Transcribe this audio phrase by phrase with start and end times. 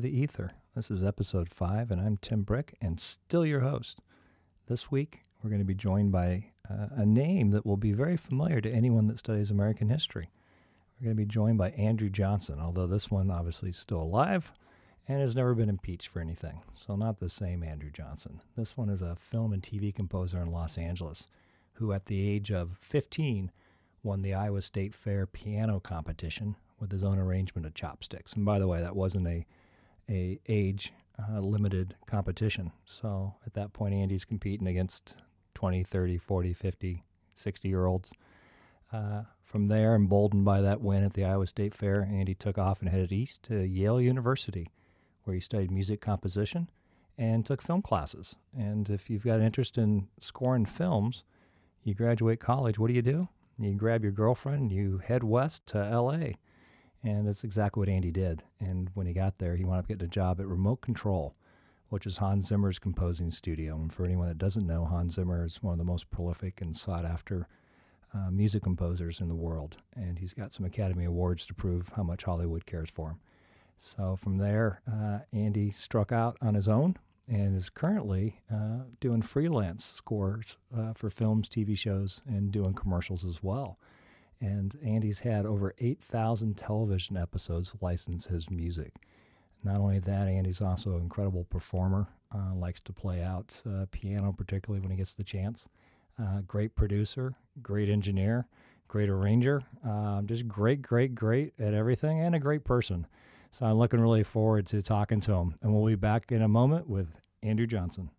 [0.00, 0.52] of the Ether.
[0.74, 3.98] This is episode five, and I'm Tim Brick, and still your host.
[4.66, 8.16] This week, we're going to be joined by uh, a name that will be very
[8.16, 10.30] familiar to anyone that studies American history.
[10.98, 14.52] We're going to be joined by Andrew Johnson, although this one obviously is still alive
[15.06, 16.62] and has never been impeached for anything.
[16.74, 18.40] So, not the same Andrew Johnson.
[18.56, 21.26] This one is a film and TV composer in Los Angeles
[21.74, 23.50] who, at the age of 15,
[24.02, 28.32] won the Iowa State Fair piano competition with his own arrangement of chopsticks.
[28.32, 29.44] And by the way, that wasn't a
[30.10, 32.72] a age uh, limited competition.
[32.84, 35.14] So at that point, Andy's competing against
[35.54, 38.12] 20, 30, 40, 50, 60 year olds.
[38.92, 42.80] Uh, from there, emboldened by that win at the Iowa State Fair, Andy took off
[42.80, 44.70] and headed east to Yale University,
[45.24, 46.70] where he studied music composition
[47.18, 48.36] and took film classes.
[48.56, 51.24] And if you've got an interest in scoring films,
[51.82, 53.28] you graduate college, what do you do?
[53.58, 56.34] You grab your girlfriend, you head west to LA
[57.02, 58.42] and that's exactly what Andy did.
[58.58, 61.34] And when he got there, he wound up getting a job at Remote Control,
[61.88, 63.76] which is Hans Zimmer's composing studio.
[63.76, 66.76] And for anyone that doesn't know, Hans Zimmer is one of the most prolific and
[66.76, 67.48] sought after
[68.12, 69.78] uh, music composers in the world.
[69.94, 73.20] And he's got some Academy Awards to prove how much Hollywood cares for him.
[73.78, 79.22] So from there, uh, Andy struck out on his own and is currently uh, doing
[79.22, 83.78] freelance scores uh, for films, TV shows, and doing commercials as well.
[84.40, 88.94] And Andy's had over 8,000 television episodes license his music.
[89.62, 94.32] Not only that, Andy's also an incredible performer, uh, likes to play out uh, piano,
[94.32, 95.68] particularly when he gets the chance.
[96.18, 98.46] Uh, great producer, great engineer,
[98.88, 103.06] great arranger, um, just great, great, great at everything, and a great person.
[103.50, 105.54] So I'm looking really forward to talking to him.
[105.62, 107.08] And we'll be back in a moment with
[107.42, 108.10] Andrew Johnson.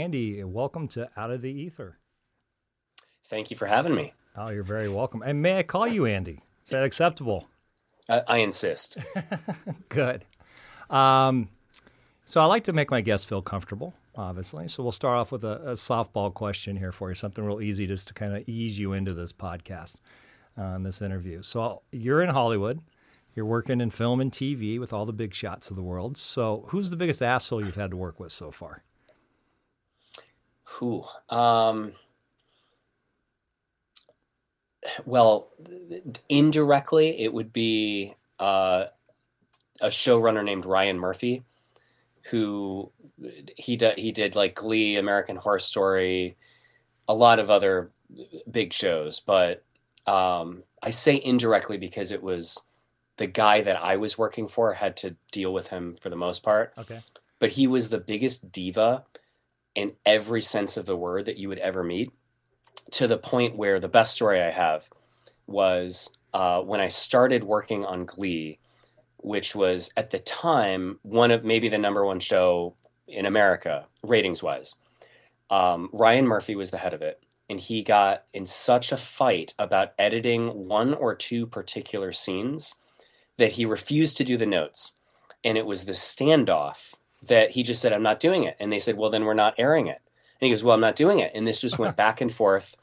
[0.00, 1.98] Andy, welcome to Out of the Ether.
[3.28, 4.14] Thank you for having me.
[4.34, 5.20] Oh, you're very welcome.
[5.20, 6.40] And may I call you Andy?
[6.64, 7.48] Is that acceptable?
[8.08, 8.96] I, I insist.
[9.90, 10.24] Good.
[10.88, 11.50] Um,
[12.24, 14.68] so I like to make my guests feel comfortable, obviously.
[14.68, 17.86] So we'll start off with a, a softball question here for you, something real easy
[17.86, 19.96] just to kind of ease you into this podcast,
[20.56, 21.42] uh, this interview.
[21.42, 22.80] So you're in Hollywood.
[23.34, 26.16] You're working in film and TV with all the big shots of the world.
[26.16, 28.82] So who's the biggest asshole you've had to work with so far?
[30.74, 31.04] Who?
[31.28, 31.94] Um,
[35.04, 35.50] well,
[36.28, 38.84] indirectly, it would be uh,
[39.80, 41.42] a showrunner named Ryan Murphy,
[42.30, 42.92] who
[43.56, 46.36] he did he did like Glee, American Horror Story,
[47.08, 47.90] a lot of other
[48.50, 49.20] big shows.
[49.20, 49.64] But
[50.06, 52.62] um, I say indirectly because it was
[53.16, 56.42] the guy that I was working for had to deal with him for the most
[56.42, 56.72] part.
[56.78, 57.00] Okay.
[57.38, 59.04] But he was the biggest diva
[59.80, 62.12] in every sense of the word that you would ever meet
[62.90, 64.90] to the point where the best story I have
[65.46, 68.58] was uh, when I started working on Glee,
[69.16, 72.74] which was at the time one of maybe the number one show
[73.08, 74.76] in America, ratings wise.
[75.48, 79.54] Um, Ryan Murphy was the head of it, and he got in such a fight
[79.58, 82.74] about editing one or two particular scenes
[83.38, 84.92] that he refused to do the notes.
[85.42, 88.56] And it was the standoff that he just said, I'm not doing it.
[88.58, 90.00] And they said, Well, then we're not airing it.
[90.40, 91.32] And he goes, Well, I'm not doing it.
[91.34, 92.76] And this just went back and forth.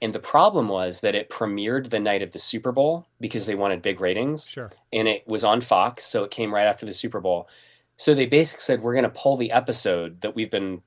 [0.00, 3.54] And the problem was that it premiered the night of the Super Bowl because they
[3.54, 4.48] wanted big ratings.
[4.48, 4.70] Sure.
[4.92, 7.48] And it was on Fox, so it came right after the Super Bowl.
[7.96, 10.82] So they basically said, We're going to pull the episode that we've been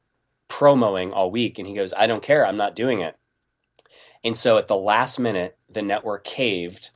[0.50, 1.58] promoing all week.
[1.58, 2.46] And he goes, I don't care.
[2.46, 3.18] I'm not doing it.
[4.24, 6.90] And so at the last minute, the network caved.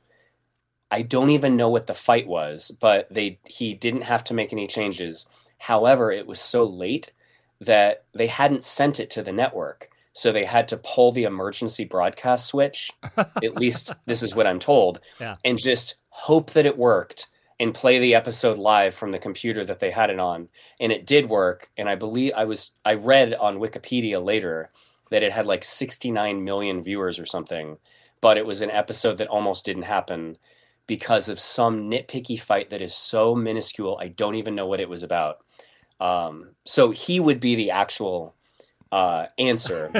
[0.90, 4.52] I don't even know what the fight was, but they he didn't have to make
[4.52, 5.26] any changes.
[5.60, 7.12] However, it was so late
[7.60, 9.90] that they hadn't sent it to the network.
[10.14, 12.90] So they had to pull the emergency broadcast switch.
[13.16, 15.00] At least this is what I'm told.
[15.20, 15.34] Yeah.
[15.44, 17.28] And just hope that it worked
[17.60, 20.48] and play the episode live from the computer that they had it on.
[20.80, 21.70] And it did work.
[21.76, 24.70] And I believe I was I read on Wikipedia later
[25.10, 27.76] that it had like 69 million viewers or something,
[28.22, 30.38] but it was an episode that almost didn't happen
[30.86, 33.98] because of some nitpicky fight that is so minuscule.
[34.00, 35.38] I don't even know what it was about.
[36.00, 38.34] Um, so he would be the actual
[38.90, 39.92] uh, answer.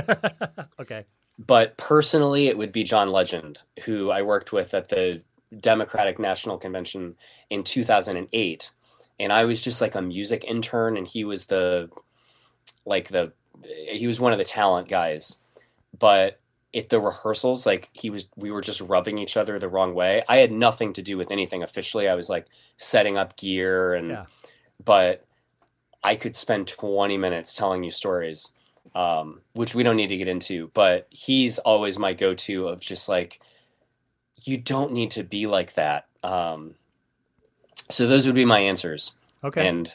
[0.81, 1.05] okay.
[1.39, 5.23] But personally, it would be John Legend, who I worked with at the
[5.59, 7.17] Democratic National Convention
[7.49, 8.71] in 2008.
[9.19, 11.91] And I was just like a music intern, and he was the,
[12.85, 13.33] like the,
[13.65, 15.39] he was one of the talent guys.
[15.99, 16.41] But
[16.75, 20.23] at the rehearsals, like he was, we were just rubbing each other the wrong way.
[20.29, 22.09] I had nothing to do with anything officially.
[22.09, 22.47] I was like
[22.77, 24.25] setting up gear and, Yeah.
[24.83, 25.27] but
[26.03, 28.51] I could spend 20 minutes telling you stories,
[28.95, 30.71] um, which we don't need to get into.
[30.75, 33.41] But he's always my go-to of just like,
[34.45, 36.07] you don't need to be like that.
[36.23, 36.75] Um,
[37.91, 39.15] so those would be my answers.
[39.45, 39.67] Okay.
[39.67, 39.93] And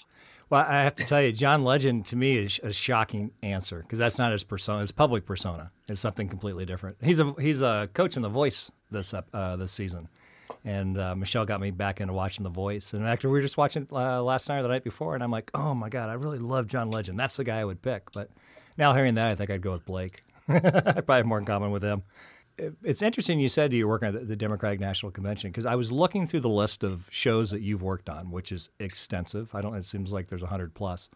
[0.50, 3.98] well, I have to tell you, John Legend to me is a shocking answer because
[3.98, 4.82] that's not his persona.
[4.82, 6.98] His public persona is something completely different.
[7.02, 10.08] He's a he's a coach in The Voice this uh, this season,
[10.66, 12.94] and uh, Michelle got me back into watching The Voice.
[12.94, 15.32] And actually, we were just watching uh, last night or the night before, and I'm
[15.32, 17.18] like, oh my god, I really love John Legend.
[17.18, 18.12] That's the guy I would pick.
[18.12, 18.30] But
[18.78, 20.24] now hearing that, I think I'd go with Blake.
[20.50, 22.04] I probably have more in common with him
[22.84, 26.26] it's interesting you said you're working at the Democratic National Convention because I was looking
[26.26, 29.54] through the list of shows that you've worked on, which is extensive.
[29.54, 29.76] I don't.
[29.76, 31.10] It seems like there's hundred plus,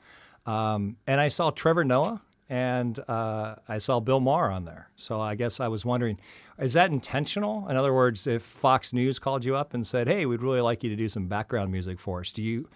[0.45, 4.89] um, and I saw Trevor Noah and uh, I saw Bill Maher on there.
[4.95, 6.19] So I guess I was wondering,
[6.57, 7.67] is that intentional?
[7.69, 10.83] In other words, if Fox News called you up and said, "Hey, we'd really like
[10.83, 12.67] you to do some background music for us," do you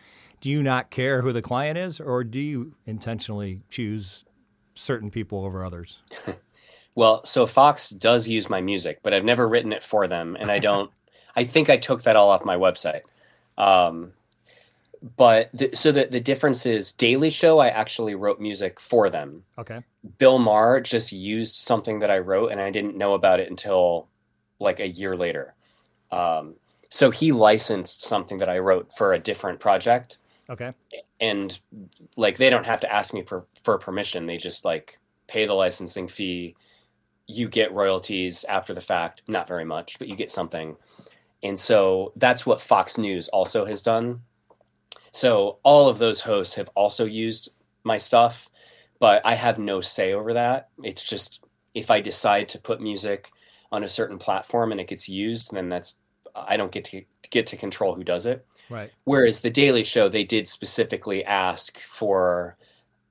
[0.41, 4.25] do you not care who the client is, or do you intentionally choose
[4.75, 6.01] certain people over others?
[6.95, 10.51] Well, so Fox does use my music, but I've never written it for them, and
[10.51, 10.91] I don't.
[11.35, 13.01] I think I took that all off my website.
[13.57, 14.13] Um,
[15.17, 17.59] but the, so the the difference is Daily Show.
[17.59, 19.43] I actually wrote music for them.
[19.57, 19.81] Okay.
[20.17, 24.07] Bill Maher just used something that I wrote, and I didn't know about it until
[24.59, 25.55] like a year later.
[26.11, 26.55] Um,
[26.89, 30.19] so he licensed something that I wrote for a different project.
[30.49, 30.73] Okay.
[31.19, 31.59] And
[32.15, 35.53] like they don't have to ask me for, for permission; they just like pay the
[35.53, 36.55] licensing fee
[37.27, 40.75] you get royalties after the fact, not very much, but you get something.
[41.41, 44.21] And so that's what Fox News also has done.
[45.13, 47.49] So all of those hosts have also used
[47.83, 48.49] my stuff,
[48.99, 50.69] but I have no say over that.
[50.83, 51.43] It's just
[51.73, 53.31] if I decide to put music
[53.71, 55.97] on a certain platform and it gets used, then that's
[56.35, 58.45] I don't get to get to control who does it.
[58.69, 58.91] Right.
[59.03, 62.57] Whereas the Daily Show, they did specifically ask for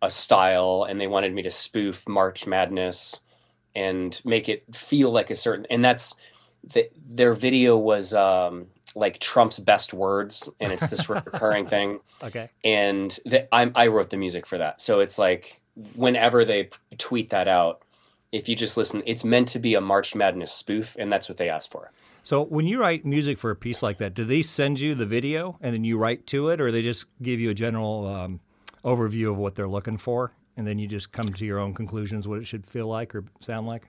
[0.00, 3.20] a style and they wanted me to spoof March Madness
[3.74, 6.16] and make it feel like a certain and that's
[6.64, 12.00] the, their video was um, like Trump's best words, and it's this recurring thing.
[12.22, 12.50] Okay.
[12.64, 15.60] And the, i wrote the music for that, so it's like
[15.94, 17.82] whenever they tweet that out,
[18.30, 21.38] if you just listen, it's meant to be a March Madness spoof, and that's what
[21.38, 21.90] they asked for.
[22.22, 25.06] So when you write music for a piece like that, do they send you the
[25.06, 28.40] video and then you write to it, or they just give you a general um,
[28.84, 30.32] overview of what they're looking for?
[30.56, 33.24] and then you just come to your own conclusions what it should feel like or
[33.40, 33.88] sound like?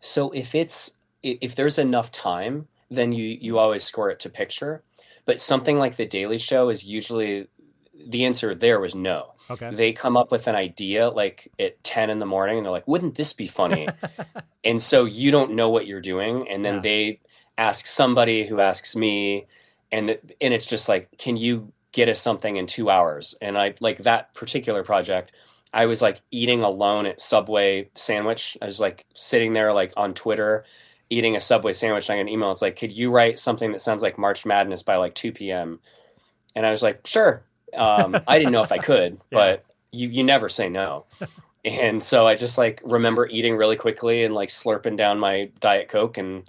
[0.00, 4.82] So if it's if there's enough time, then you you always score it to picture.
[5.24, 7.48] But something like the Daily Show is usually
[7.94, 9.34] the answer there was no.
[9.50, 9.70] Okay.
[9.70, 12.88] They come up with an idea like at 10 in the morning and they're like,
[12.88, 13.88] wouldn't this be funny?
[14.64, 16.48] and so you don't know what you're doing.
[16.48, 16.80] And then yeah.
[16.80, 17.20] they
[17.56, 19.46] ask somebody who asks me,
[19.90, 20.10] and,
[20.40, 23.34] and it's just like, can you get us something in two hours.
[23.40, 25.32] And I like that particular project.
[25.72, 28.56] I was like eating alone at Subway sandwich.
[28.62, 30.64] I was like sitting there like on Twitter
[31.10, 32.08] eating a Subway sandwich.
[32.08, 32.52] And I get an email.
[32.52, 35.80] It's like, could you write something that sounds like March Madness by like 2 p.m.
[36.54, 37.42] And I was like, sure.
[37.74, 39.38] Um, I didn't know if I could, yeah.
[39.38, 41.04] but you you never say no.
[41.64, 45.88] and so I just like remember eating really quickly and like slurping down my diet
[45.88, 46.48] coke and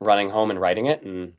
[0.00, 1.32] running home and writing it and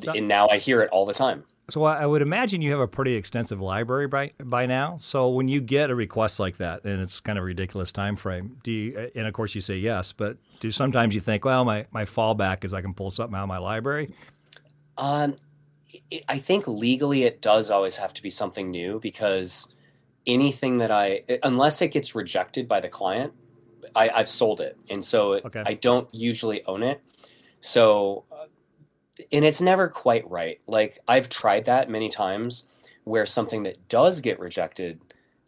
[0.00, 1.44] so, and now I hear it all the time.
[1.70, 4.96] So I would imagine you have a pretty extensive library by by now.
[4.98, 8.16] So when you get a request like that, and it's kind of a ridiculous time
[8.16, 9.10] frame, do you?
[9.14, 12.64] And of course you say yes, but do sometimes you think, well, my my fallback
[12.64, 14.14] is I can pull something out of my library?
[14.98, 15.36] Um,
[16.28, 19.68] I think legally it does always have to be something new because
[20.26, 23.32] anything that I, unless it gets rejected by the client,
[23.94, 25.62] I, have sold it, and so okay.
[25.66, 27.02] I don't usually own it.
[27.60, 28.24] So
[29.32, 30.60] and it's never quite right.
[30.66, 32.64] Like I've tried that many times
[33.04, 35.00] where something that does get rejected,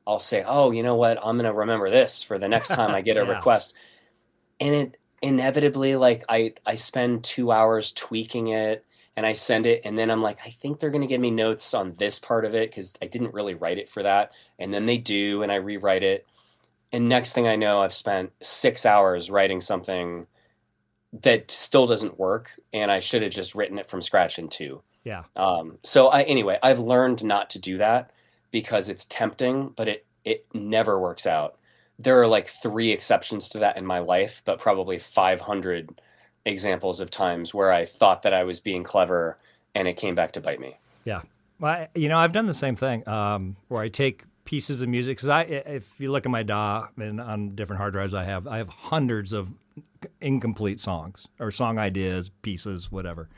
[0.07, 1.19] I'll say, "Oh, you know what?
[1.19, 3.33] I'm going to remember this for the next time I get a yeah.
[3.33, 3.75] request."
[4.61, 8.85] And it inevitably like I I spend 2 hours tweaking it
[9.17, 11.31] and I send it and then I'm like, "I think they're going to give me
[11.31, 14.73] notes on this part of it cuz I didn't really write it for that." And
[14.75, 16.27] then they do and I rewrite it.
[16.93, 20.27] And next thing I know, I've spent 6 hours writing something
[21.13, 24.83] that still doesn't work, and I should have just written it from scratch in two.
[25.05, 25.25] Yeah.
[25.37, 28.11] Um, so I anyway, I've learned not to do that
[28.51, 31.57] because it's tempting, but it it never works out.
[31.99, 36.01] There are like three exceptions to that in my life, but probably 500
[36.45, 39.37] examples of times where I thought that I was being clever
[39.75, 40.77] and it came back to bite me.
[41.05, 41.23] Yeah.
[41.61, 44.89] Well, I, you know, I've done the same thing um, where I take pieces of
[44.89, 48.25] music because I, if you look at my DAW and on different hard drives I
[48.25, 49.49] have, I have hundreds of
[50.21, 53.29] incomplete songs or song ideas, pieces, whatever.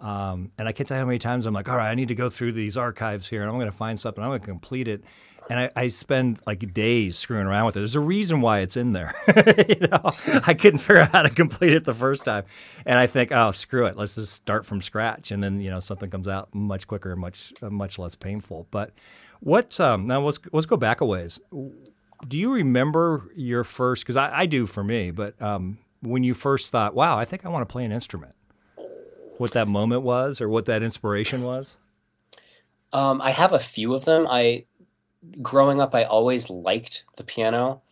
[0.00, 2.08] Um, and I can't tell you how many times I'm like, all right, I need
[2.08, 4.22] to go through these archives here and I'm going to find something.
[4.22, 5.04] I'm going to complete it.
[5.50, 7.80] And I, I, spend like days screwing around with it.
[7.80, 9.14] There's a reason why it's in there.
[9.68, 10.10] you know,
[10.46, 12.44] I couldn't figure out how to complete it the first time,
[12.86, 15.80] and I think, oh, screw it, let's just start from scratch, and then you know
[15.80, 18.68] something comes out much quicker and much much less painful.
[18.70, 18.92] But
[19.40, 20.22] what um, now?
[20.22, 21.38] Let's let's go back a ways.
[22.26, 24.02] Do you remember your first?
[24.02, 27.44] Because I, I, do for me, but um, when you first thought, wow, I think
[27.44, 28.34] I want to play an instrument
[29.38, 31.76] what that moment was or what that inspiration was?
[32.92, 34.26] Um, I have a few of them.
[34.28, 34.64] I
[35.42, 37.82] growing up, I always liked the piano.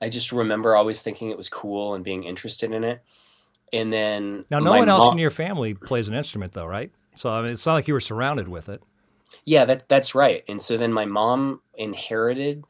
[0.00, 3.02] I just remember always thinking it was cool and being interested in it.
[3.72, 6.92] And then now, no one else in your family plays an instrument, though, right?
[7.16, 8.82] So I mean, it's not like you were surrounded with it.
[9.44, 10.44] Yeah, that that's right.
[10.48, 12.64] And so then my mom inherited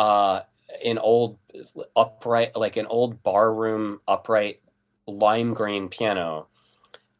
[0.00, 0.42] uh,
[0.84, 1.38] an old
[1.96, 4.60] upright, like an old barroom upright
[5.06, 6.46] lime green piano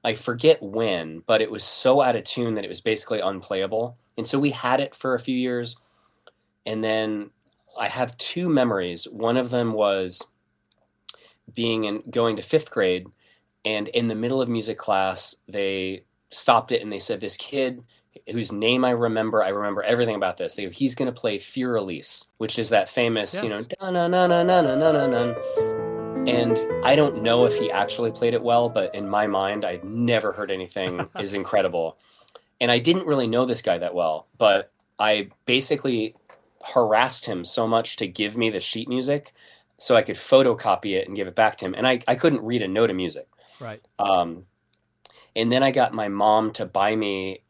[0.02, 3.98] I forget when, but it was so out of tune that it was basically unplayable.
[4.16, 5.76] And so we had it for a few years.
[6.64, 7.30] And then
[7.78, 9.04] I have two memories.
[9.04, 10.26] One of them was
[11.52, 13.08] being in going to fifth grade,
[13.64, 17.84] and in the middle of music class, they stopped it and they said, This kid
[18.28, 19.42] whose name I remember.
[19.42, 20.56] I remember everything about this.
[20.56, 23.42] Go, he's going to play Fur Elise, which is that famous, yes.
[23.42, 25.34] you know, na na na na na na na.
[26.26, 29.84] And I don't know if he actually played it well, but in my mind, I'd
[29.84, 31.96] never heard anything is incredible.
[32.60, 36.14] And I didn't really know this guy that well, but I basically
[36.62, 39.32] harassed him so much to give me the sheet music
[39.78, 41.74] so I could photocopy it and give it back to him.
[41.74, 43.26] And I, I couldn't read a note of music.
[43.58, 43.80] Right.
[43.98, 44.44] Um,
[45.34, 47.42] and then I got my mom to buy me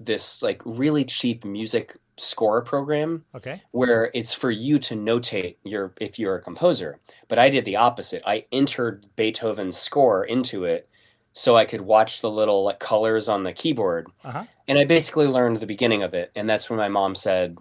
[0.00, 3.62] this like really cheap music score program okay.
[3.70, 6.98] where it's for you to notate your if you're a composer.
[7.28, 8.22] But i did the opposite.
[8.26, 10.88] I entered beethoven's score into it
[11.32, 14.08] so i could watch the little like colors on the keyboard.
[14.24, 14.44] Uh-huh.
[14.66, 16.30] and i basically learned the beginning of it.
[16.34, 17.56] And that's when my mom said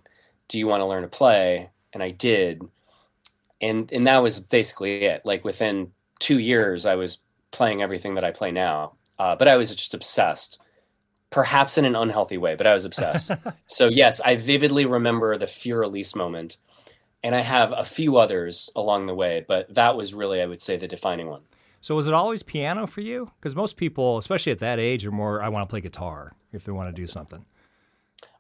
[0.48, 1.70] do you want to learn to play?
[1.94, 2.62] And i did.
[3.62, 5.22] And and that was basically it.
[5.26, 7.20] Like within two years i was
[7.52, 8.94] playing everything that i play now.
[9.20, 10.60] Uh, but i was just obsessed
[11.30, 13.32] perhaps in an unhealthy way, but I was obsessed.
[13.68, 16.58] so yes, I vividly remember the Fur Elise moment,
[17.24, 20.62] and I have a few others along the way, but that was really, I would
[20.62, 21.42] say, the defining one.
[21.82, 23.32] So was it always piano for you?
[23.40, 26.66] Because most people, especially at that age, are more I want to play guitar if
[26.66, 27.46] they want to do something.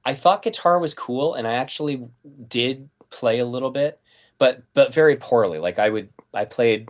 [0.03, 2.07] I thought guitar was cool, and I actually
[2.47, 3.99] did play a little bit,
[4.37, 5.59] but but very poorly.
[5.59, 6.89] Like I would, I played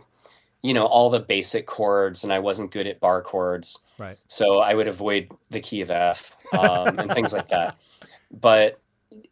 [0.62, 3.80] you know all the basic chords and i wasn't good at bar chords.
[3.98, 4.18] Right.
[4.26, 7.76] So i would avoid the key of f um, and things like that.
[8.30, 8.80] But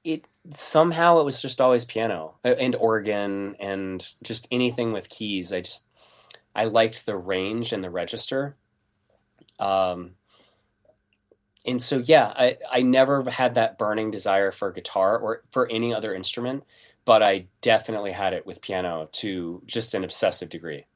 [0.05, 5.53] it somehow it was just always piano uh, and organ and just anything with keys.
[5.53, 5.87] I just
[6.55, 8.57] i liked the range and the register.
[9.59, 10.13] Um
[11.67, 15.93] and so yeah i i never had that burning desire for guitar or for any
[15.93, 16.65] other instrument
[17.05, 20.87] but i definitely had it with piano to just an obsessive degree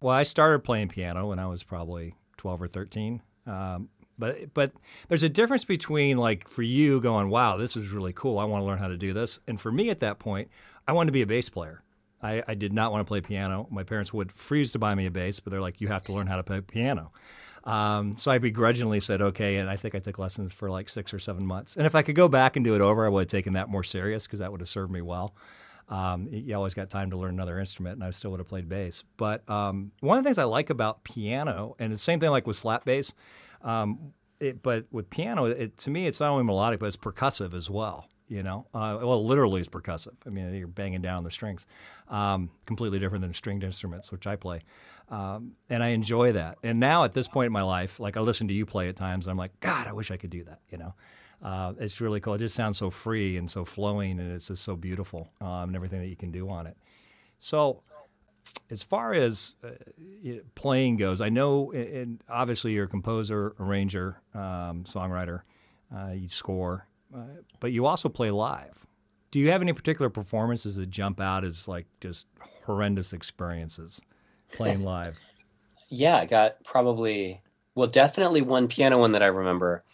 [0.00, 3.22] well, I started playing piano when I was probably 12 or 13.
[3.46, 3.88] Um,
[4.18, 4.72] but but
[5.08, 8.38] there's a difference between like for you going, wow, this is really cool.
[8.38, 9.40] I want to learn how to do this.
[9.46, 10.48] And for me at that point,
[10.88, 11.82] I wanted to be a bass player.
[12.22, 13.66] I, I did not want to play piano.
[13.70, 16.12] My parents would freeze to buy me a bass, but they're like, you have to
[16.12, 17.12] learn how to play piano.
[17.64, 21.12] Um, so I begrudgingly said okay, and I think I took lessons for like six
[21.12, 21.76] or seven months.
[21.76, 23.68] And if I could go back and do it over, I would have taken that
[23.68, 25.34] more serious because that would have served me well.
[25.88, 28.68] Um, you always got time to learn another instrument, and I still would have played
[28.68, 29.04] bass.
[29.16, 32.46] But um, one of the things I like about piano, and the same thing like
[32.46, 33.12] with slap bass,
[33.62, 37.54] um, it, but with piano, it, to me, it's not only melodic, but it's percussive
[37.54, 38.08] as well.
[38.28, 40.14] You know, uh, well, literally, it's percussive.
[40.26, 41.64] I mean, you're banging down the strings,
[42.08, 44.62] um, completely different than stringed instruments, which I play.
[45.08, 46.58] Um, and I enjoy that.
[46.64, 48.96] And now at this point in my life, like I listen to you play at
[48.96, 50.58] times, and I'm like, God, I wish I could do that.
[50.68, 50.94] You know,
[51.42, 52.34] uh, it's really cool.
[52.34, 55.76] It just sounds so free and so flowing, and it's just so beautiful um, and
[55.76, 56.76] everything that you can do on it.
[57.38, 57.82] So,
[58.70, 59.70] as far as uh,
[60.54, 65.42] playing goes, I know, and obviously you're a composer, arranger, um, songwriter,
[65.94, 68.86] uh, you score, uh, but you also play live.
[69.30, 72.26] Do you have any particular performances that jump out as like just
[72.64, 74.00] horrendous experiences
[74.52, 75.16] playing live?
[75.88, 77.42] yeah, I got probably
[77.74, 79.84] well, definitely one piano one that I remember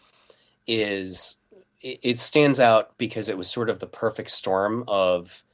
[0.66, 1.37] is
[1.81, 5.45] it, stands out because it was sort of the perfect storm of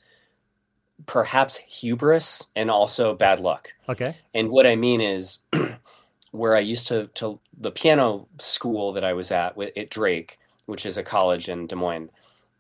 [1.07, 3.73] perhaps hubris and also bad luck.
[3.89, 4.17] Okay.
[4.35, 5.39] And what I mean is
[6.33, 10.85] where I used to to the piano school that I was at at Drake, which
[10.85, 12.11] is a college in Des Moines,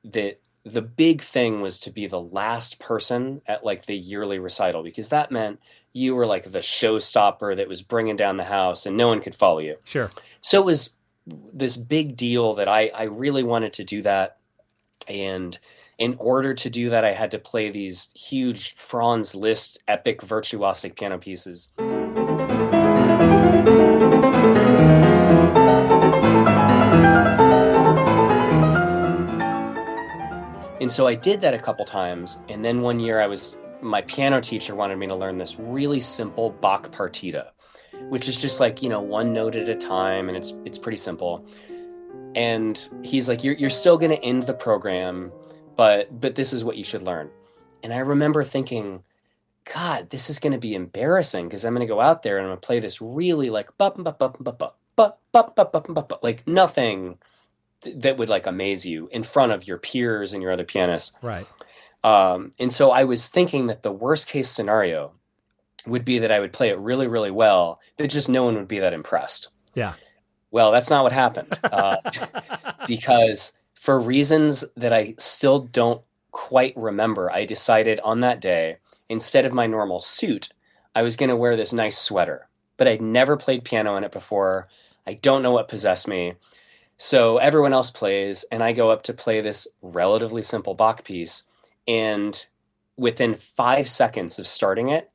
[0.05, 4.83] that the big thing was to be the last person at like the yearly recital
[4.83, 5.61] because that meant
[5.93, 9.35] you were like the showstopper that was bringing down the house and no one could
[9.35, 9.76] follow you.
[9.85, 10.11] Sure.
[10.43, 10.90] So it was
[11.52, 14.38] this big deal that I, I really wanted to do that.
[15.06, 15.58] And
[15.99, 20.97] in order to do that, I had to play these huge Franz Liszt epic virtuosic
[20.97, 21.70] piano pieces.
[30.80, 32.38] And so I did that a couple times.
[32.49, 36.00] And then one year I was, my piano teacher wanted me to learn this really
[36.00, 37.50] simple Bach partita,
[38.09, 40.29] which is just like, you know, one note at a time.
[40.29, 41.45] And it's, it's pretty simple.
[42.35, 45.33] And he's like, you're, you're still going to end the program,
[45.77, 47.31] but, but this is what you should learn.
[47.83, 49.03] And I remember thinking,
[49.73, 52.47] God, this is going to be embarrassing because I'm going to go out there and
[52.47, 53.71] I'm going to play this really like,
[56.23, 57.19] like nothing
[57.83, 61.12] that would like amaze you in front of your peers and your other pianists.
[61.23, 61.47] Right.
[62.03, 65.12] Um, and so I was thinking that the worst case scenario
[65.88, 68.68] would be that I would play it really, really well, but just no one would
[68.68, 69.49] be that impressed.
[69.75, 69.95] Yeah.
[70.50, 71.97] Well, that's not what happened uh,
[72.87, 76.02] because for reasons that I still don't
[76.33, 78.78] quite remember, I decided on that day,
[79.09, 80.50] instead of my normal suit,
[80.95, 82.49] I was going to wear this nice sweater.
[82.76, 84.68] But I'd never played piano in it before.
[85.07, 86.35] I don't know what possessed me.
[86.97, 91.45] So everyone else plays, and I go up to play this relatively simple Bach piece.
[91.87, 92.45] And
[92.97, 95.11] within five seconds of starting it,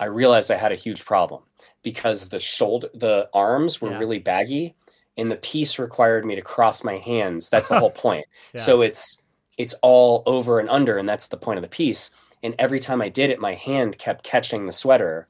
[0.00, 1.42] I realized I had a huge problem
[1.84, 3.98] because the shoulder, the arms were Yeah.
[3.98, 4.74] really baggy,
[5.16, 7.48] and the piece required me to cross my hands.
[7.50, 8.26] That's the whole point.
[8.54, 8.62] Yeah.
[8.62, 9.20] So it's
[9.58, 12.10] it's all over and under, and that's the point of the piece.
[12.42, 15.28] And every time I did it, my hand kept catching the sweater.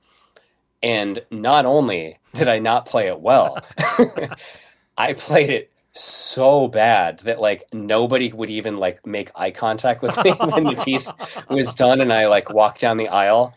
[0.82, 3.58] And not only did I not play it well,
[4.96, 10.16] I played it so bad that like nobody would even like make eye contact with
[10.24, 11.12] me when the piece
[11.48, 13.54] was done and I like walked down the aisle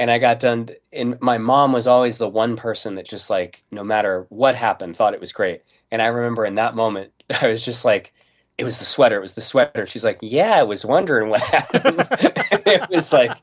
[0.00, 3.62] and I got done and my mom was always the one person that just like
[3.70, 5.60] no matter what happened thought it was great.
[5.90, 8.14] And I remember in that moment I was just like
[8.56, 9.86] it was the sweater, it was the sweater.
[9.86, 12.08] She's like, "Yeah, I was wondering what happened."
[12.66, 13.36] it was like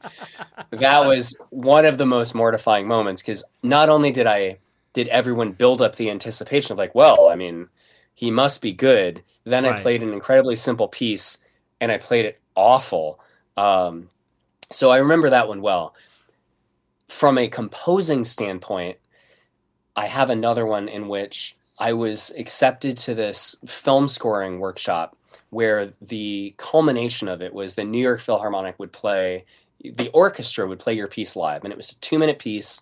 [0.71, 4.57] that was one of the most mortifying moments because not only did I
[4.93, 7.67] did everyone build up the anticipation of like, well, I mean,
[8.15, 9.23] he must be good.
[9.43, 11.37] Then I played an incredibly simple piece
[11.79, 13.19] and I played it awful.
[13.55, 14.09] Um,
[14.71, 15.93] so I remember that one well.
[17.07, 18.97] From a composing standpoint,
[19.95, 25.15] I have another one in which I was accepted to this film scoring workshop
[25.49, 29.45] where the culmination of it was the New York Philharmonic would play,
[29.83, 32.81] the orchestra would play your piece live, and it was a two minute piece.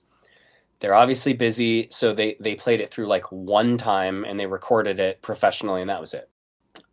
[0.80, 5.00] They're obviously busy, so they, they played it through like one time and they recorded
[5.00, 6.30] it professionally, and that was it.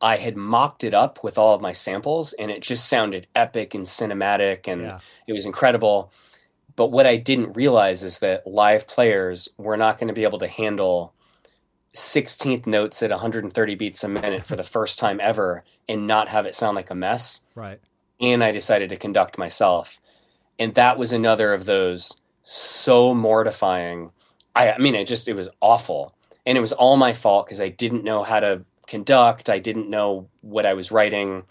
[0.01, 3.75] I had mocked it up with all of my samples, and it just sounded epic
[3.75, 4.99] and cinematic, and Yeah.
[5.27, 6.13] it was incredible.
[6.77, 10.39] But what I didn't realize is that live players were not going to be able
[10.39, 11.15] to handle
[11.95, 16.47] 16th notes at 130 beats a minute for the first time ever and not have
[16.47, 17.41] it sound like a mess.
[17.55, 17.79] Right.
[18.21, 20.01] And I decided to conduct myself.
[20.59, 24.13] And that was another of those so mortifying.
[24.55, 26.15] I, I mean, it just, it was awful.
[26.47, 29.49] And it was all my fault because I didn't know how to conduct.
[29.49, 31.45] I didn't know what I was writing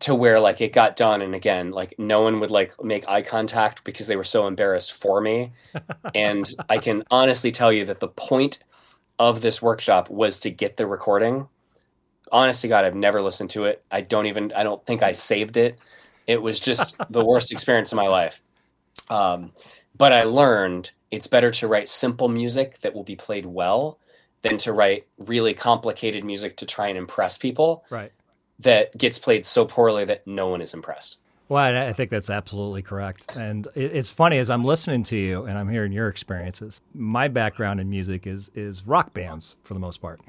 [0.00, 3.22] to where like it got done and again like no one would like make eye
[3.22, 5.52] contact because they were so embarrassed for me.
[6.14, 8.58] And i can honestly tell you that the point
[9.18, 11.48] of this workshop was to get the recording.
[12.32, 13.84] Honest to god i've never listened to it.
[13.90, 15.78] I don't even i don't think i saved it.
[16.26, 18.42] It was just the worst experience of my life.
[19.08, 19.52] Um,
[19.96, 23.98] but i learned it's better to write simple music that will be played well
[24.42, 27.84] than to write really complicated music to try and impress people.
[27.90, 28.12] Right.
[28.58, 31.18] That gets played so poorly that no one is impressed.
[31.48, 33.26] Well, I think that's absolutely correct.
[33.36, 36.80] And it's funny as I'm listening to you and I'm hearing your experiences.
[36.92, 40.20] My background in music is is rock bands for the most part,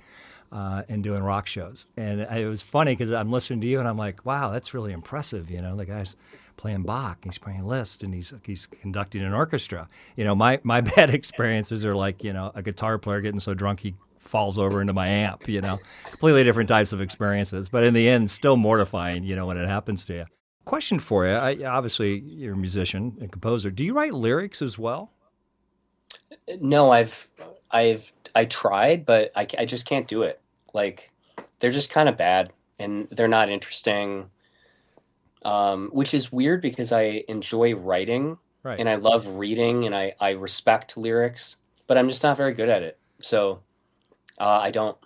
[0.52, 1.88] uh, and doing rock shows.
[1.98, 4.94] And it was funny because I'm listening to you and I'm like, wow, that's really
[4.94, 5.50] impressive.
[5.50, 6.16] You know, the guy's
[6.56, 9.90] playing Bach, he's playing Liszt, and he's he's conducting an orchestra.
[10.16, 13.56] You know, my my bad experiences are like you know a guitar player getting so
[13.56, 13.96] drunk he
[14.28, 15.48] falls over into my amp.
[15.48, 17.70] You know, completely different types of experiences.
[17.70, 19.24] But in the end, still mortifying.
[19.24, 20.26] You know, when it happens to you.
[20.66, 21.32] Question for you.
[21.32, 23.72] I, obviously, you're a musician and composer.
[23.72, 25.14] Do you write lyrics as well?
[26.60, 27.30] No, I've,
[27.72, 30.42] I've, I tried, but I, I just can't do it.
[30.74, 31.10] Like,
[31.60, 34.30] they're just kind of bad and they're not interesting.
[35.46, 38.78] Um, which is weird because I enjoy writing Right.
[38.78, 42.68] and I love reading and I, I respect lyrics, but I'm just not very good
[42.68, 43.00] at it.
[43.22, 43.62] So,
[44.38, 44.98] uh, I don't.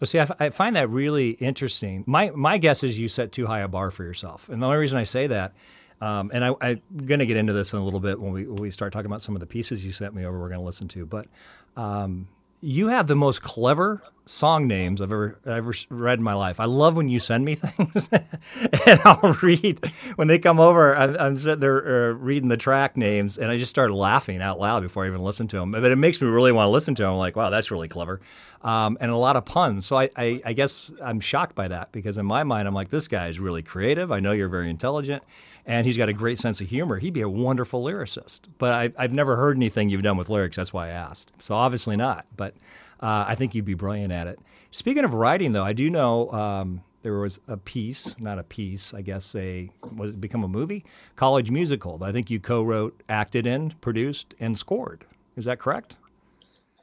[0.00, 2.04] Well, see, I, f- I find that really interesting.
[2.06, 4.78] My my guess is you set too high a bar for yourself, and the only
[4.78, 5.54] reason I say that,
[6.00, 8.46] um, and I, I'm going to get into this in a little bit when we
[8.46, 10.38] when we start talking about some of the pieces you sent me over.
[10.40, 11.28] We're going to listen to, but
[11.76, 12.26] um,
[12.62, 16.60] you have the most clever song names I've ever ever read in my life.
[16.60, 19.80] I love when you send me things, and I'll read
[20.14, 20.96] when they come over.
[20.96, 24.60] I'm, I'm sitting there uh, reading the track names, and I just start laughing out
[24.60, 25.72] loud before I even listen to them.
[25.72, 27.12] But it makes me really want to listen to them.
[27.12, 28.20] I'm like, wow, that's really clever,
[28.62, 29.84] um, and a lot of puns.
[29.84, 32.90] So I, I, I guess I'm shocked by that because in my mind, I'm like,
[32.90, 34.12] this guy is really creative.
[34.12, 35.24] I know you're very intelligent.
[35.64, 36.98] And he's got a great sense of humor.
[36.98, 38.40] He'd be a wonderful lyricist.
[38.58, 40.56] But I, I've never heard anything you've done with lyrics.
[40.56, 41.30] That's why I asked.
[41.38, 42.26] So obviously not.
[42.36, 42.54] But
[43.00, 44.40] uh, I think you'd be brilliant at it.
[44.72, 48.92] Speaking of writing, though, I do know um, there was a piece, not a piece,
[48.94, 50.84] I guess a was it become a movie,
[51.16, 51.98] College Musical.
[51.98, 55.04] that I think you co-wrote, acted in, produced, and scored.
[55.36, 55.96] Is that correct?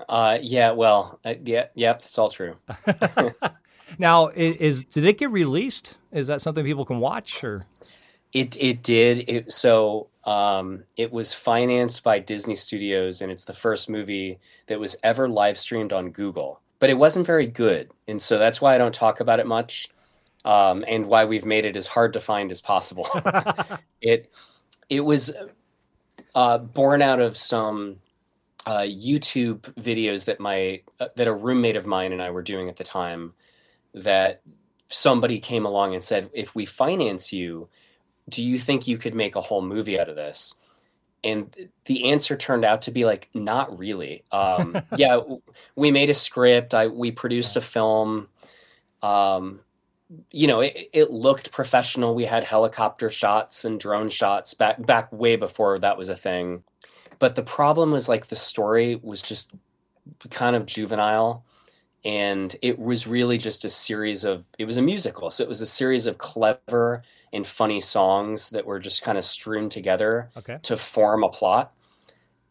[0.07, 0.71] Uh, yeah.
[0.71, 2.55] Well, uh, yeah, yeah, that's all true.
[3.97, 5.97] Now, is did it get released?
[6.11, 7.63] Is that something people can watch or?
[8.33, 9.25] It it did.
[9.27, 14.79] It so um, it was financed by Disney Studios, and it's the first movie that
[14.79, 16.61] was ever live streamed on Google.
[16.79, 19.89] But it wasn't very good, and so that's why I don't talk about it much,
[20.45, 23.07] um, and why we've made it as hard to find as possible.
[24.01, 24.31] it
[24.89, 25.33] it was
[26.35, 27.97] uh, born out of some
[28.67, 32.69] uh, YouTube videos that my uh, that a roommate of mine and I were doing
[32.69, 33.33] at the time.
[33.95, 34.41] That
[34.87, 37.69] somebody came along and said, "If we finance you."
[38.29, 40.55] Do you think you could make a whole movie out of this?
[41.23, 41.53] And
[41.85, 44.23] the answer turned out to be like, not really.
[44.31, 45.19] Um, yeah,
[45.75, 46.73] we made a script.
[46.73, 48.27] I we produced a film.
[49.01, 49.61] Um,
[50.31, 52.15] you know, it, it looked professional.
[52.15, 56.63] We had helicopter shots and drone shots back back way before that was a thing.
[57.19, 59.51] But the problem was like the story was just
[60.29, 61.43] kind of juvenile
[62.05, 65.61] and it was really just a series of it was a musical so it was
[65.61, 70.59] a series of clever and funny songs that were just kind of strewn together Okay.
[70.63, 71.73] to form a plot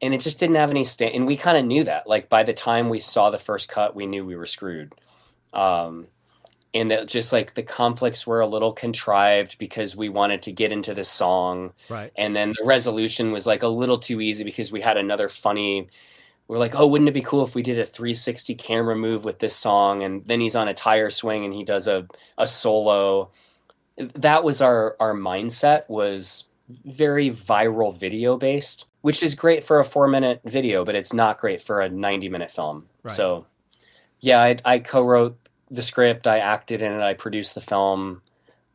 [0.03, 2.43] and it just didn't have any stand and we kind of knew that like by
[2.43, 4.95] the time we saw the first cut we knew we were screwed
[5.55, 6.07] um
[6.75, 10.71] and that just like the conflicts were a little contrived because we wanted to get
[10.71, 12.13] into this song Right.
[12.17, 15.89] and then the resolution was like a little too easy because we had another funny
[16.49, 19.39] we're like oh wouldn't it be cool if we did a 360 camera move with
[19.39, 20.03] this song?
[20.03, 22.07] And then he's on a tire swing and he does a,
[22.37, 23.31] a solo.
[23.97, 29.85] That was our our mindset was very viral video based which is great for a
[29.85, 32.87] four minute video but it's not great for a 90 minute film.
[33.03, 33.15] Right.
[33.15, 33.47] so
[34.21, 35.39] yeah I, I co-wrote
[35.71, 38.21] the script i acted in it i produced the film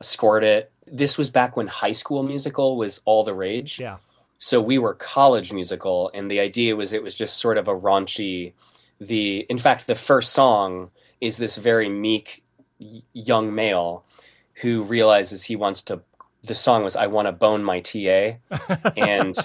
[0.05, 0.71] scored it.
[0.85, 3.79] This was back when high school musical was all the rage.
[3.79, 3.97] Yeah.
[4.43, 7.75] So we were college musical and the idea was it was just sort of a
[7.75, 8.53] raunchy
[8.99, 10.89] the in fact the first song
[11.21, 12.43] is this very meek
[13.13, 14.03] young male
[14.55, 16.01] who realizes he wants to
[16.43, 18.33] the song was i want to bone my ta
[18.97, 19.37] and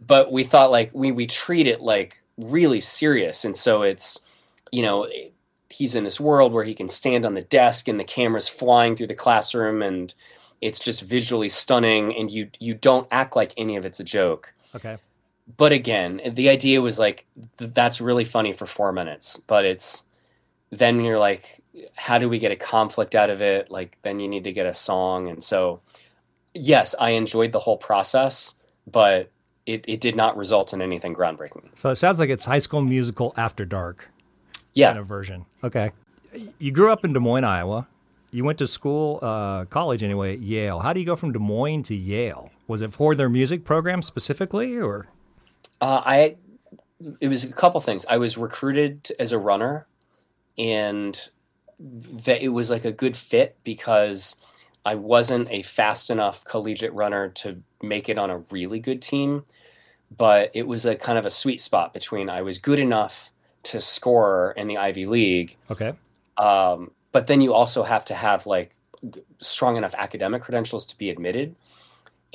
[0.00, 3.44] but we thought like we we treat it like really serious.
[3.44, 4.20] And so it's
[4.72, 5.08] you know
[5.70, 8.94] he's in this world where he can stand on the desk and the camera's flying
[8.94, 10.14] through the classroom and
[10.66, 14.52] it's just visually stunning and you you don't act like any of it's a joke
[14.74, 14.96] Okay.
[15.56, 17.26] but again the idea was like
[17.58, 20.02] th- that's really funny for four minutes but it's
[20.70, 21.60] then you're like
[21.94, 24.66] how do we get a conflict out of it like then you need to get
[24.66, 25.80] a song and so
[26.54, 28.54] yes i enjoyed the whole process
[28.90, 29.30] but
[29.66, 32.82] it, it did not result in anything groundbreaking So it sounds like it's High School
[32.82, 34.08] Musical after dark
[34.74, 35.46] yeah kind of version.
[35.62, 35.92] Okay.
[36.58, 37.86] You grew up in Des Moines, Iowa.
[38.34, 40.80] You went to school, uh, college anyway, at Yale.
[40.80, 42.50] How do you go from Des Moines to Yale?
[42.66, 45.06] Was it for their music program specifically, or
[45.80, 46.36] Uh, I
[47.20, 48.04] it was a couple things.
[48.08, 49.86] I was recruited as a runner,
[50.58, 51.16] and
[51.78, 54.36] that it was like a good fit because
[54.84, 59.44] I wasn't a fast enough collegiate runner to make it on a really good team,
[60.16, 63.30] but it was a kind of a sweet spot between I was good enough
[63.64, 65.92] to score in the Ivy League, okay?
[66.36, 68.74] um, but then you also have to have like
[69.38, 71.54] strong enough academic credentials to be admitted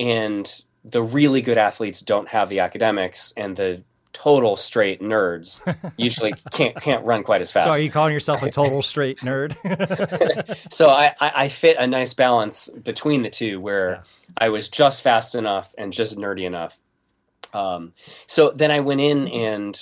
[0.00, 5.60] and the really good athletes don't have the academics and the total straight nerds
[5.98, 7.66] usually can't can't run quite as fast.
[7.66, 9.54] So are you calling yourself a total straight nerd?
[10.72, 14.02] so I, I I fit a nice balance between the two where Yeah.
[14.38, 16.78] I was just fast enough and just nerdy enough.
[17.52, 17.92] Um,
[18.26, 19.78] so then I went in and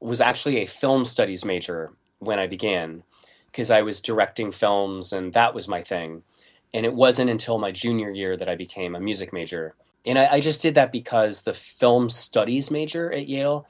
[0.00, 3.02] was actually a film studies major when I began
[3.52, 6.22] because I was directing films and that was my thing.
[6.74, 9.74] And it wasn't until my junior year that I became a music major.
[10.06, 13.66] And I, I just did that because the film studies major at Yale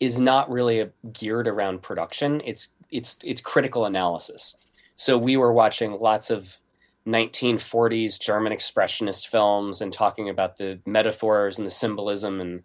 [0.00, 2.42] is not really a, geared around production.
[2.44, 4.56] It's it's it's critical analysis.
[4.96, 6.58] So we were watching lots of
[7.06, 12.62] 1940s German expressionist films and talking about the metaphors and the symbolism and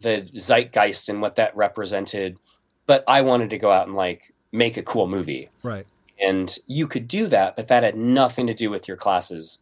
[0.00, 2.38] the zeitgeist and what that represented.
[2.86, 5.50] But I wanted to go out and like make a cool movie.
[5.62, 5.86] Right.
[6.24, 9.58] And you could do that, but that had nothing to do with your classes.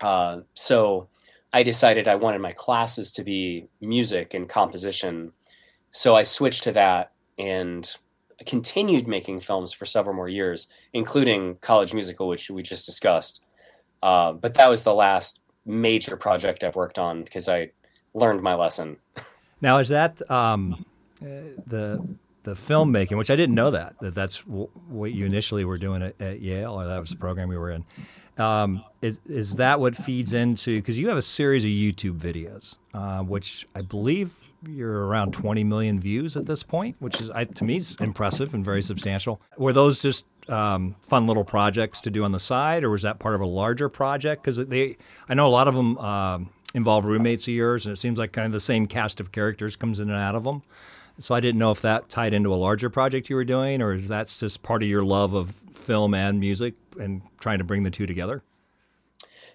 [0.00, 1.08] Uh, so
[1.52, 5.32] I decided I wanted my classes to be music and composition.
[5.92, 7.88] So I switched to that and
[8.46, 13.42] continued making films for several more years, including College Musical, which we just discussed.
[14.02, 17.70] Uh, but that was the last major project I've worked on because I
[18.14, 18.96] learned my lesson.
[19.62, 20.84] Now, is that um,
[21.22, 22.06] uh, the
[22.46, 26.00] the filmmaking, which I didn't know that that that's w- what you initially were doing
[26.00, 27.84] at, at, Yale, or that was the program you were in?
[28.38, 30.78] Um, is is that what feeds into?
[30.78, 35.64] Because you have a series of YouTube videos, uh, which I believe you're around 20
[35.64, 39.40] million views at this point, which is I, to me is impressive and very substantial.
[39.58, 43.18] Were those just um, fun little projects to do on the side, or was that
[43.18, 44.44] part of a larger project?
[44.44, 44.96] Because they,
[45.28, 48.30] I know a lot of them um, involve roommates of yours, and it seems like
[48.30, 50.62] kind of the same cast of characters comes in and out of them.
[51.18, 53.94] So I didn't know if that tied into a larger project you were doing, or
[53.94, 57.82] is that just part of your love of film and music and trying to bring
[57.82, 58.42] the two together?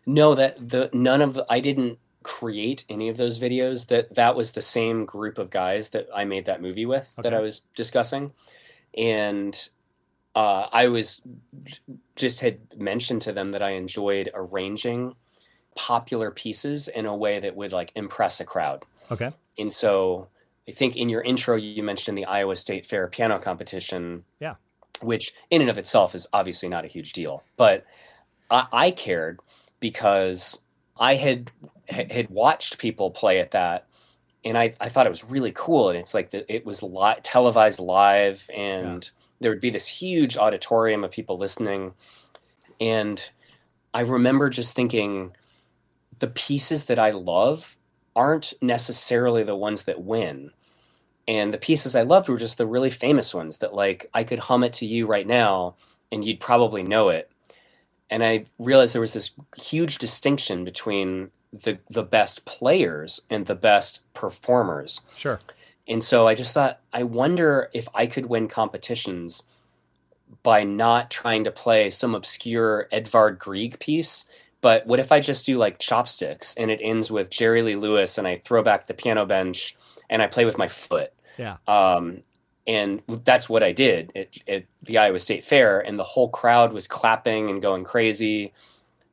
[0.05, 3.87] No, that the none of I didn't create any of those videos.
[3.87, 7.29] That that was the same group of guys that I made that movie with okay.
[7.29, 8.33] that I was discussing,
[8.97, 9.69] and
[10.35, 11.21] uh, I was
[12.15, 15.15] just had mentioned to them that I enjoyed arranging
[15.75, 18.83] popular pieces in a way that would like impress a crowd.
[19.11, 20.27] Okay, and so
[20.67, 24.23] I think in your intro you mentioned the Iowa State Fair piano competition.
[24.39, 24.55] Yeah.
[25.01, 27.85] Which in and of itself is obviously not a huge deal, but
[28.51, 29.39] I, I cared
[29.79, 30.61] because
[30.99, 31.51] I had
[31.89, 33.87] had watched people play at that,
[34.45, 35.89] and I, I thought it was really cool.
[35.89, 39.09] And it's like the, it was li- televised live, and yeah.
[39.39, 41.93] there would be this huge auditorium of people listening.
[42.79, 43.27] And
[43.93, 45.35] I remember just thinking,
[46.19, 47.75] the pieces that I love
[48.15, 50.51] aren't necessarily the ones that win.
[51.27, 54.39] And the pieces I loved were just the really famous ones that like I could
[54.39, 55.75] hum it to you right now
[56.11, 57.31] and you'd probably know it.
[58.09, 63.55] And I realized there was this huge distinction between the the best players and the
[63.55, 65.01] best performers.
[65.15, 65.39] Sure.
[65.87, 69.43] And so I just thought I wonder if I could win competitions
[70.43, 74.25] by not trying to play some obscure Edvard Grieg piece
[74.61, 78.17] but what if I just do like chopsticks and it ends with Jerry Lee Lewis
[78.17, 79.75] and I throw back the piano bench
[80.09, 81.11] and I play with my foot?
[81.37, 81.57] Yeah.
[81.67, 82.21] Um,
[82.67, 86.73] and that's what I did at, at, the Iowa State Fair, and the whole crowd
[86.73, 88.53] was clapping and going crazy.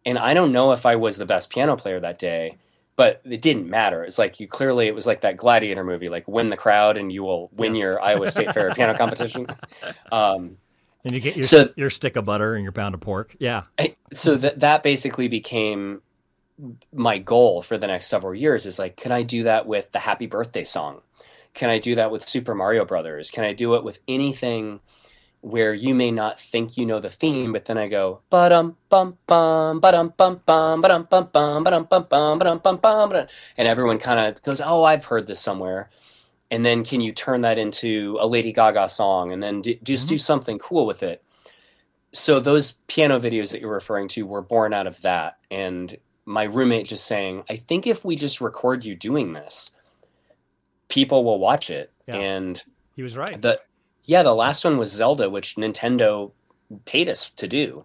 [0.06, 2.56] And I don't know if I was the best piano player that day,
[2.96, 4.04] but it didn't matter.
[4.04, 7.12] It's like you clearly it was like that gladiator movie, like win the crowd and
[7.12, 7.82] you will win yes.
[7.82, 9.46] your Iowa State Fair piano competition.
[10.10, 10.56] Um,
[11.04, 13.36] and you get your so, your stick of butter and your pound of pork.
[13.38, 13.62] Yeah.
[14.12, 16.02] So that that basically became
[16.92, 20.00] my goal for the next several years is like can I do that with the
[20.00, 21.02] happy birthday song?
[21.54, 23.30] Can I do that with Super Mario Brothers?
[23.30, 24.80] Can I do it with anything
[25.40, 28.76] where you may not think you know the theme, but then I go ba dum
[28.88, 32.44] bum bum ba dum bum bum ba dum bum bum ba dum bum bum ba
[32.44, 33.12] dum bum bum
[33.56, 35.90] and everyone kind of goes, "Oh, I've heard this somewhere."
[36.50, 40.04] And then can you turn that into a Lady Gaga song and then d- just
[40.06, 40.14] mm-hmm.
[40.14, 41.22] do something cool with it?
[42.12, 46.44] So those piano videos that you're referring to were born out of that, and my
[46.44, 49.72] roommate just saying, "I think if we just record you doing this,
[50.88, 52.16] people will watch it." Yeah.
[52.16, 52.62] And
[52.96, 53.40] he was right.
[53.40, 53.60] The
[54.04, 56.32] yeah, the last one was Zelda, which Nintendo
[56.86, 57.82] paid us to do,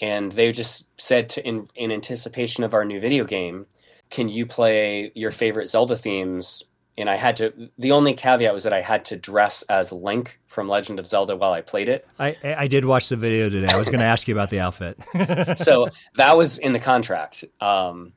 [0.00, 3.66] and they just said to in in anticipation of our new video game,
[4.10, 6.62] can you play your favorite Zelda themes
[6.98, 7.70] and I had to.
[7.78, 11.36] The only caveat was that I had to dress as Link from Legend of Zelda
[11.36, 12.08] while I played it.
[12.18, 13.68] I I did watch the video today.
[13.68, 14.98] I was going to ask you about the outfit.
[15.58, 17.44] so that was in the contract.
[17.60, 18.12] Um,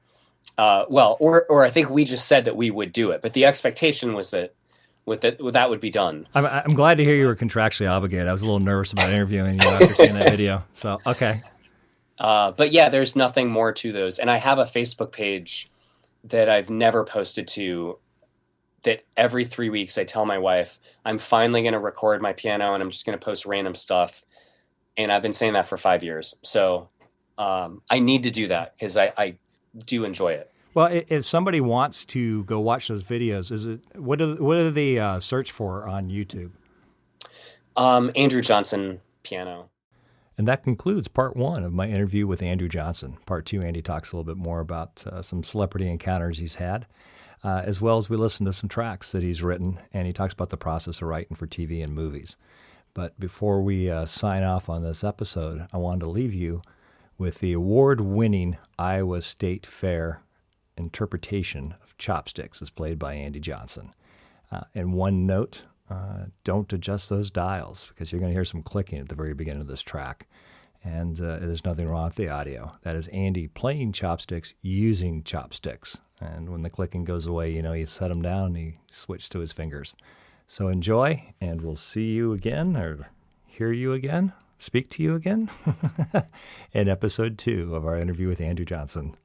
[0.58, 3.34] uh, well, or or I think we just said that we would do it, but
[3.34, 4.54] the expectation was that
[5.06, 6.28] with that that would be done.
[6.34, 8.28] I'm I'm glad to hear you were contractually obligated.
[8.28, 10.64] I was a little nervous about interviewing you after seeing that video.
[10.74, 11.42] So okay.
[12.18, 15.72] Uh, but yeah, there's nothing more to those, and I have a Facebook page
[16.26, 17.98] that I've never posted to
[18.84, 22.74] that every three weeks I tell my wife, I'm finally going to record my piano
[22.74, 24.24] and I'm just going to post random stuff.
[24.98, 26.36] And I've been saying that for five years.
[26.42, 26.90] So
[27.38, 29.38] um, I need to do that because I, I,
[29.86, 30.52] do enjoy it.
[30.74, 34.72] Well, if somebody wants to go watch those videos, is it what do what do
[34.72, 36.52] they uh, search for on YouTube?
[37.78, 39.70] Um, Andrew Johnson piano.
[40.40, 43.18] And that concludes part one of my interview with Andrew Johnson.
[43.28, 46.88] Part two, Andy talks a little bit more about uh, some celebrity encounters he's had
[47.44, 50.34] uh, as well as we listen to some tracks that he's written, and he talks
[50.34, 52.38] about the process of writing for TV and movies.
[52.94, 56.62] But before we uh, sign off on this episode, I wanted to leave you
[57.18, 60.22] with the award winning Iowa State Fair
[60.78, 63.94] interpretation of chopsticks as played by Andy Johnson.
[64.52, 68.64] Uh, and one note uh, don't adjust those dials because you're going to hear some
[68.64, 70.28] clicking at the very beginning of this track.
[70.84, 72.72] And uh, there's nothing wrong with the audio.
[72.84, 75.98] That is Andy playing chopsticks using chopsticks.
[76.20, 79.40] And when the clicking goes away, you know, he set him down, he switched to
[79.40, 79.96] his fingers.
[80.48, 83.10] So enjoy, and we'll see you again or
[83.46, 85.50] hear you again, speak to you again
[86.74, 89.16] in episode two of our interview with Andrew Johnson.